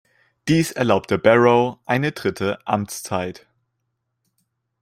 Dies 0.47 0.71
erlaubte 0.71 1.19
Barrow 1.19 1.77
eine 1.85 2.11
dritte 2.11 2.57
Amtszeit. 2.65 3.45